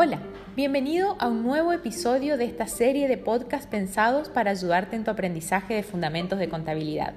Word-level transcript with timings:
Hola, 0.00 0.20
bienvenido 0.54 1.16
a 1.18 1.26
un 1.26 1.42
nuevo 1.42 1.72
episodio 1.72 2.36
de 2.36 2.44
esta 2.44 2.68
serie 2.68 3.08
de 3.08 3.16
podcasts 3.16 3.66
pensados 3.66 4.28
para 4.28 4.52
ayudarte 4.52 4.94
en 4.94 5.02
tu 5.02 5.10
aprendizaje 5.10 5.74
de 5.74 5.82
fundamentos 5.82 6.38
de 6.38 6.48
contabilidad. 6.48 7.14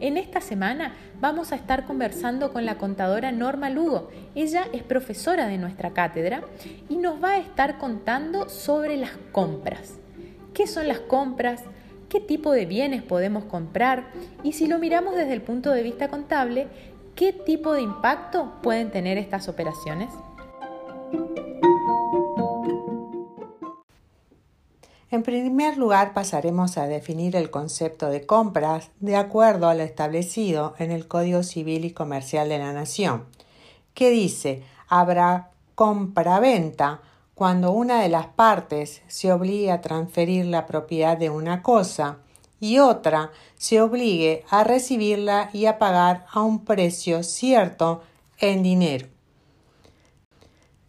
En 0.00 0.16
esta 0.16 0.40
semana 0.40 0.94
vamos 1.20 1.52
a 1.52 1.56
estar 1.56 1.84
conversando 1.84 2.54
con 2.54 2.64
la 2.64 2.78
contadora 2.78 3.32
Norma 3.32 3.68
Lugo. 3.68 4.08
Ella 4.34 4.64
es 4.72 4.82
profesora 4.82 5.46
de 5.46 5.58
nuestra 5.58 5.90
cátedra 5.90 6.40
y 6.88 6.96
nos 6.96 7.22
va 7.22 7.32
a 7.32 7.38
estar 7.38 7.76
contando 7.76 8.48
sobre 8.48 8.96
las 8.96 9.12
compras. 9.30 9.98
¿Qué 10.54 10.66
son 10.66 10.88
las 10.88 11.00
compras? 11.00 11.64
¿Qué 12.08 12.20
tipo 12.20 12.50
de 12.50 12.64
bienes 12.64 13.02
podemos 13.02 13.44
comprar? 13.44 14.04
Y 14.42 14.54
si 14.54 14.66
lo 14.66 14.78
miramos 14.78 15.16
desde 15.16 15.34
el 15.34 15.42
punto 15.42 15.70
de 15.70 15.82
vista 15.82 16.08
contable, 16.08 16.68
¿qué 17.14 17.34
tipo 17.34 17.74
de 17.74 17.82
impacto 17.82 18.54
pueden 18.62 18.90
tener 18.90 19.18
estas 19.18 19.50
operaciones? 19.50 20.08
En 25.08 25.22
primer 25.22 25.78
lugar, 25.78 26.14
pasaremos 26.14 26.76
a 26.78 26.88
definir 26.88 27.36
el 27.36 27.48
concepto 27.50 28.08
de 28.08 28.26
compras 28.26 28.90
de 28.98 29.14
acuerdo 29.14 29.68
a 29.68 29.74
lo 29.74 29.84
establecido 29.84 30.74
en 30.78 30.90
el 30.90 31.06
Código 31.06 31.44
Civil 31.44 31.84
y 31.84 31.92
Comercial 31.92 32.48
de 32.48 32.58
la 32.58 32.72
Nación, 32.72 33.24
que 33.94 34.10
dice 34.10 34.64
habrá 34.88 35.50
compra-venta 35.76 37.02
cuando 37.34 37.70
una 37.70 38.02
de 38.02 38.08
las 38.08 38.26
partes 38.26 39.02
se 39.06 39.30
obligue 39.32 39.70
a 39.70 39.80
transferir 39.80 40.46
la 40.46 40.66
propiedad 40.66 41.16
de 41.16 41.30
una 41.30 41.62
cosa 41.62 42.18
y 42.58 42.78
otra 42.78 43.30
se 43.56 43.80
obligue 43.80 44.44
a 44.50 44.64
recibirla 44.64 45.50
y 45.52 45.66
a 45.66 45.78
pagar 45.78 46.26
a 46.32 46.42
un 46.42 46.64
precio 46.64 47.22
cierto 47.22 48.02
en 48.38 48.64
dinero. 48.64 49.06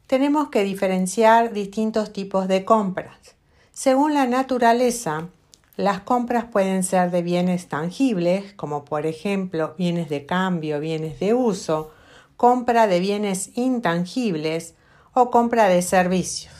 Tenemos 0.07 0.49
que 0.49 0.63
diferenciar 0.63 1.53
distintos 1.53 2.13
tipos 2.13 2.47
de 2.47 2.65
compras. 2.65 3.36
Según 3.77 4.15
la 4.15 4.25
naturaleza, 4.25 5.27
las 5.75 5.99
compras 5.99 6.45
pueden 6.45 6.83
ser 6.83 7.11
de 7.11 7.21
bienes 7.21 7.67
tangibles, 7.67 8.55
como 8.55 8.83
por 8.83 9.05
ejemplo 9.05 9.75
bienes 9.77 10.09
de 10.09 10.25
cambio, 10.25 10.79
bienes 10.79 11.19
de 11.19 11.35
uso, 11.35 11.91
compra 12.37 12.87
de 12.87 12.99
bienes 12.99 13.55
intangibles 13.55 14.73
o 15.13 15.29
compra 15.29 15.67
de 15.67 15.83
servicios. 15.83 16.55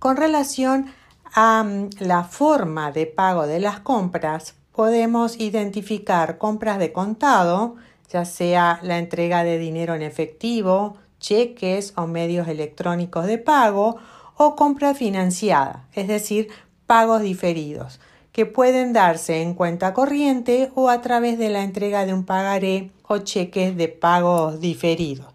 Con 0.00 0.16
relación 0.16 0.92
a 1.32 1.62
mm, 1.62 1.90
la 2.00 2.24
forma 2.24 2.90
de 2.90 3.06
pago 3.06 3.46
de 3.46 3.60
las 3.60 3.78
compras, 3.78 4.56
podemos 4.72 5.38
identificar 5.38 6.38
compras 6.38 6.80
de 6.80 6.92
contado, 6.92 7.76
ya 8.08 8.24
sea 8.24 8.80
la 8.82 8.98
entrega 8.98 9.44
de 9.44 9.58
dinero 9.58 9.94
en 9.94 10.02
efectivo, 10.02 10.96
cheques 11.20 11.92
o 11.96 12.08
medios 12.08 12.48
electrónicos 12.48 13.26
de 13.26 13.38
pago, 13.38 14.00
o 14.36 14.56
compra 14.56 14.94
financiada, 14.94 15.86
es 15.94 16.08
decir, 16.08 16.48
pagos 16.86 17.22
diferidos, 17.22 18.00
que 18.32 18.46
pueden 18.46 18.92
darse 18.92 19.42
en 19.42 19.54
cuenta 19.54 19.94
corriente 19.94 20.70
o 20.74 20.88
a 20.88 21.00
través 21.00 21.38
de 21.38 21.50
la 21.50 21.62
entrega 21.62 22.06
de 22.06 22.14
un 22.14 22.24
pagaré 22.24 22.90
o 23.06 23.18
cheques 23.18 23.76
de 23.76 23.88
pagos 23.88 24.60
diferidos. 24.60 25.26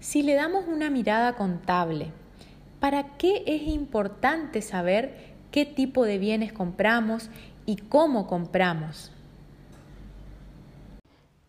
Si 0.00 0.22
le 0.22 0.34
damos 0.34 0.64
una 0.66 0.90
mirada 0.90 1.36
contable, 1.36 2.10
¿para 2.80 3.16
qué 3.16 3.44
es 3.46 3.62
importante 3.68 4.62
saber 4.62 5.34
qué 5.50 5.66
tipo 5.66 6.04
de 6.04 6.18
bienes 6.18 6.52
compramos 6.52 7.30
y 7.66 7.76
cómo 7.76 8.26
compramos? 8.26 9.12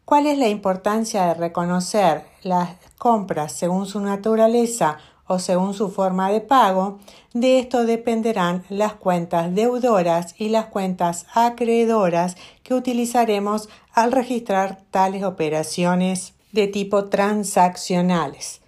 ¿Cuál 0.06 0.28
es 0.28 0.38
la 0.38 0.50
importancia 0.50 1.28
de 1.28 1.34
reconocer 1.36 2.26
las 2.44 2.72
compras 2.98 3.54
según 3.54 3.86
su 3.86 4.02
naturaleza 4.02 4.98
o 5.32 5.40
según 5.40 5.74
su 5.74 5.90
forma 5.90 6.30
de 6.30 6.42
pago, 6.42 7.00
de 7.34 7.60
esto 7.60 7.86
dependerán 7.86 8.66
las 8.68 8.96
cuentas 8.96 9.56
deudoras 9.56 10.36
y 10.38 10.50
las 10.50 10.66
cuentas 10.66 11.26
acreedoras 11.34 12.36
que 12.64 12.74
utilizaremos 12.74 13.70
al 13.94 14.12
registrar 14.12 14.82
tales 14.92 15.24
operaciones 15.24 16.34
de 16.52 16.68
tipo 16.68 17.06
transaccionales. 17.06 18.60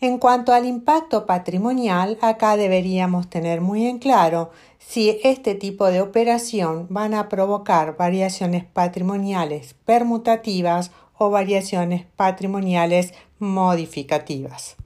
En 0.00 0.18
cuanto 0.18 0.52
al 0.52 0.64
impacto 0.64 1.26
patrimonial, 1.26 2.18
acá 2.20 2.56
deberíamos 2.56 3.28
tener 3.28 3.60
muy 3.60 3.86
en 3.86 3.98
claro 3.98 4.52
si 4.78 5.18
este 5.24 5.56
tipo 5.56 5.86
de 5.86 6.02
operación 6.02 6.86
van 6.88 7.14
a 7.14 7.28
provocar 7.28 7.96
variaciones 7.96 8.64
patrimoniales 8.64 9.74
permutativas 9.84 10.92
o 11.18 11.30
variaciones 11.30 12.04
patrimoniales 12.14 13.12
modificativas. 13.40 14.76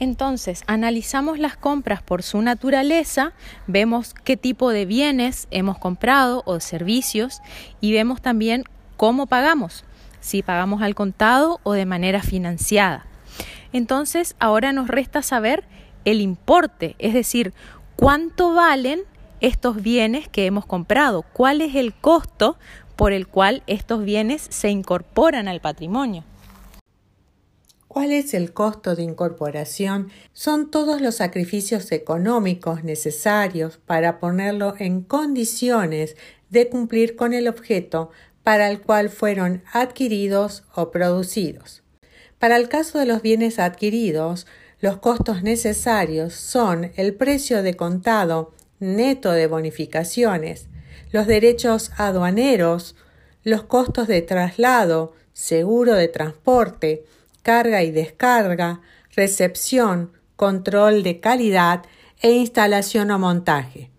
Entonces, 0.00 0.62
analizamos 0.66 1.38
las 1.38 1.56
compras 1.56 2.02
por 2.02 2.22
su 2.22 2.40
naturaleza, 2.40 3.32
vemos 3.66 4.14
qué 4.24 4.36
tipo 4.36 4.70
de 4.70 4.86
bienes 4.86 5.48
hemos 5.50 5.78
comprado 5.78 6.42
o 6.46 6.60
servicios 6.60 7.40
y 7.80 7.92
vemos 7.92 8.22
también 8.22 8.64
cómo 8.96 9.26
pagamos, 9.26 9.84
si 10.20 10.42
pagamos 10.42 10.82
al 10.82 10.94
contado 10.94 11.60
o 11.64 11.72
de 11.72 11.86
manera 11.86 12.22
financiada. 12.22 13.06
Entonces, 13.72 14.36
ahora 14.38 14.72
nos 14.72 14.88
resta 14.88 15.22
saber 15.22 15.64
el 16.04 16.20
importe, 16.20 16.94
es 16.98 17.12
decir, 17.12 17.52
cuánto 17.96 18.54
valen 18.54 19.00
estos 19.40 19.82
bienes 19.82 20.28
que 20.28 20.46
hemos 20.46 20.64
comprado, 20.64 21.22
cuál 21.32 21.60
es 21.60 21.74
el 21.74 21.92
costo 21.92 22.56
por 22.96 23.12
el 23.12 23.26
cual 23.26 23.62
estos 23.66 24.04
bienes 24.04 24.46
se 24.50 24.70
incorporan 24.70 25.48
al 25.48 25.60
patrimonio. 25.60 26.24
¿Cuál 27.98 28.12
es 28.12 28.32
el 28.32 28.52
costo 28.52 28.94
de 28.94 29.02
incorporación? 29.02 30.12
Son 30.32 30.70
todos 30.70 31.00
los 31.00 31.16
sacrificios 31.16 31.90
económicos 31.90 32.84
necesarios 32.84 33.78
para 33.78 34.20
ponerlo 34.20 34.74
en 34.78 35.00
condiciones 35.00 36.14
de 36.48 36.68
cumplir 36.68 37.16
con 37.16 37.32
el 37.32 37.48
objeto 37.48 38.12
para 38.44 38.70
el 38.70 38.82
cual 38.82 39.10
fueron 39.10 39.64
adquiridos 39.72 40.62
o 40.76 40.92
producidos. 40.92 41.82
Para 42.38 42.54
el 42.54 42.68
caso 42.68 43.00
de 43.00 43.06
los 43.06 43.20
bienes 43.20 43.58
adquiridos, 43.58 44.46
los 44.78 44.98
costos 44.98 45.42
necesarios 45.42 46.34
son 46.34 46.92
el 46.94 47.14
precio 47.14 47.64
de 47.64 47.74
contado 47.74 48.54
neto 48.78 49.32
de 49.32 49.48
bonificaciones, 49.48 50.68
los 51.10 51.26
derechos 51.26 51.90
aduaneros, 51.96 52.94
los 53.42 53.64
costos 53.64 54.06
de 54.06 54.22
traslado, 54.22 55.14
seguro 55.32 55.94
de 55.94 56.06
transporte, 56.06 57.04
carga 57.48 57.82
y 57.82 57.90
descarga, 57.90 58.82
recepción, 59.16 60.12
control 60.36 61.02
de 61.02 61.18
calidad 61.18 61.82
e 62.20 62.32
instalación 62.32 63.10
o 63.10 63.18
montaje. 63.18 63.90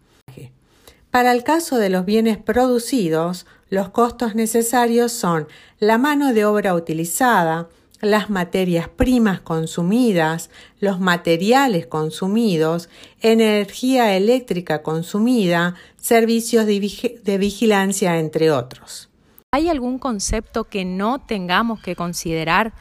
Para 1.10 1.32
el 1.32 1.44
caso 1.44 1.80
de 1.80 1.90
los 1.90 2.06
bienes 2.06 2.38
producidos, 2.38 3.48
los 3.72 3.90
costos 3.90 4.36
necesarios 4.36 5.12
son 5.14 5.48
la 5.80 5.98
mano 5.98 6.32
de 6.32 6.46
obra 6.46 6.76
utilizada, 6.76 7.70
las 8.02 8.30
materias 8.30 8.88
primas 8.88 9.42
consumidas, 9.42 10.52
los 10.80 11.00
materiales 11.00 11.88
consumidos, 11.88 12.88
energía 13.20 14.16
eléctrica 14.16 14.84
consumida, 14.84 15.74
servicios 15.98 16.68
de, 16.68 17.38
vigilancia, 17.40 18.20
entre 18.20 18.52
otros. 18.52 19.10
¿Hay 19.52 19.70
algún 19.70 19.98
concepto 19.98 20.66
que 20.66 20.86
no 20.86 21.18
tengamos 21.18 21.82
que 21.82 21.96
considerar 21.96 22.74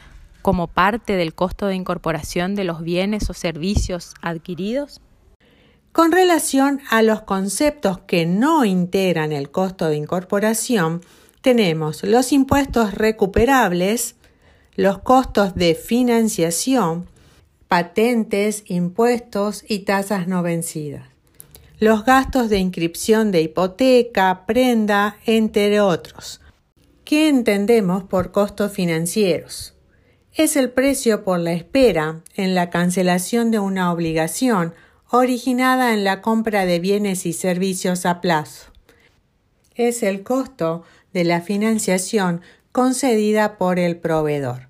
como 0.43 0.67
parte 0.67 1.17
del 1.17 1.35
costo 1.35 1.67
de 1.67 1.75
incorporación 1.75 2.55
de 2.55 2.65
los 2.65 2.83
bienes 2.83 3.29
o 3.31 3.35
servicios 3.35 4.15
adquiridos? 4.23 5.01
Con 5.93 6.13
relación 6.13 6.81
a 6.91 7.03
los 7.03 7.23
conceptos 7.23 7.99
que 8.01 8.25
no 8.27 8.65
integran 8.65 9.33
el 9.33 9.51
costo 9.51 9.89
de 9.89 9.97
incorporación, 9.97 11.01
tenemos 11.41 12.05
los 12.05 12.33
impuestos 12.33 12.95
recuperables, 12.95 14.15
los 14.77 14.99
costos 14.99 15.55
de 15.55 15.75
financiación, 15.75 17.07
patentes, 17.69 18.63
impuestos 18.67 19.65
y 19.67 19.81
tasas 19.81 20.29
no 20.29 20.43
vencidas, 20.43 21.09
los 21.81 22.05
gastos 22.05 22.49
de 22.49 22.59
inscripción 22.59 23.31
de 23.31 23.43
hipoteca, 23.43 24.47
prenda, 24.47 25.17
entre 25.27 25.81
otros. 25.81 26.41
¿Qué 27.05 27.29
entendemos 27.29 28.05
por 28.05 28.31
costos 28.31 28.73
financieros? 28.73 29.75
Es 30.35 30.57
el 30.57 30.71
precio 30.71 31.25
por 31.25 31.41
la 31.41 31.53
espera 31.53 32.23
en 32.35 32.55
la 32.55 32.71
cancelación 32.71 33.51
de 33.51 33.59
una 33.59 33.93
obligación 33.93 34.75
originada 35.11 35.95
en 35.95 36.05
la 36.05 36.21
compra 36.21 36.67
de 36.67 36.79
bienes 36.79 37.27
y 37.27 37.33
servicios 37.33 38.07
a 38.07 38.21
plazo. 38.21 38.71
Es 39.75 40.03
el 40.03 40.23
costo 40.23 40.85
de 41.13 41.25
la 41.25 41.41
financiación 41.41 42.43
concedida 42.73 43.57
por 43.59 43.79
el 43.79 43.97
proveedor. 43.97 44.69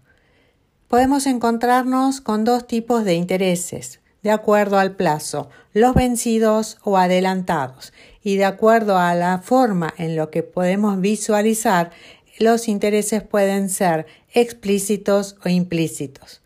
Podemos 0.87 1.27
encontrarnos 1.27 2.21
con 2.21 2.45
dos 2.45 2.67
tipos 2.67 3.05
de 3.05 3.15
intereses, 3.15 4.01
de 4.23 4.31
acuerdo 4.31 4.79
al 4.79 4.97
plazo, 4.97 5.51
los 5.73 5.95
vencidos 5.95 6.79
o 6.83 6.97
adelantados, 6.97 7.93
y 8.23 8.37
de 8.37 8.45
acuerdo 8.45 8.97
a 8.97 9.15
la 9.15 9.39
forma 9.39 9.93
en 9.97 10.17
lo 10.17 10.31
que 10.31 10.43
podemos 10.43 11.01
visualizar 11.01 11.91
los 12.39 12.69
intereses 12.69 13.23
pueden 13.23 13.69
ser 13.69 14.07
explícitos 14.33 15.37
o 15.45 15.49
implícitos. 15.49 16.43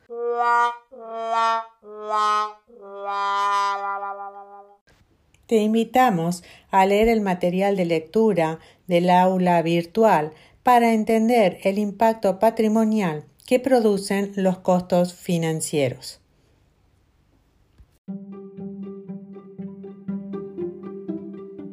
Te 5.47 5.56
invitamos 5.56 6.43
a 6.71 6.87
leer 6.87 7.09
el 7.09 7.21
material 7.21 7.77
de 7.77 7.85
lectura 7.85 8.59
del 8.87 9.11
aula 9.11 9.61
virtual 9.61 10.33
para 10.62 10.94
entender 10.94 11.59
el 11.65 11.79
impacto 11.79 12.39
patrimonial 12.39 13.25
que 13.47 13.61
producen 13.61 14.33
los 14.37 14.59
costos 14.61 15.15
financieros. 15.15 16.21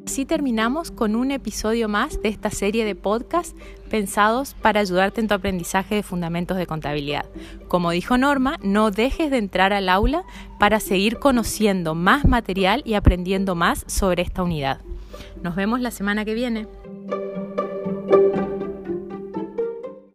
Así 0.10 0.26
terminamos 0.26 0.90
con 0.90 1.16
un 1.16 1.30
episodio 1.30 1.88
más 1.88 2.20
de 2.24 2.30
esta 2.30 2.50
serie 2.50 2.84
de 2.84 2.96
podcasts 2.96 3.54
pensados 3.92 4.56
para 4.56 4.80
ayudarte 4.80 5.22
en 5.22 5.28
tu 5.28 5.36
aprendizaje 5.36 5.94
de 5.94 6.02
fundamentos 6.02 6.58
de 6.58 6.66
contabilidad. 6.66 7.26
Como 7.68 7.92
dijo 7.92 8.18
Norma, 8.18 8.58
no 8.64 8.90
dejes 8.90 9.30
de 9.30 9.38
entrar 9.38 9.72
al 9.72 9.88
aula 9.88 10.24
para 10.58 10.80
seguir 10.80 11.20
conociendo 11.20 11.94
más 11.94 12.26
material 12.26 12.82
y 12.86 12.96
aprendiendo 12.96 13.54
más 13.54 13.86
sobre 13.86 14.24
esta 14.24 14.42
unidad. 14.42 14.82
Nos 15.44 15.56
vemos 15.56 15.80
la 15.80 15.92
semana 15.92 16.26
que 16.26 16.34
viene. 16.34 16.66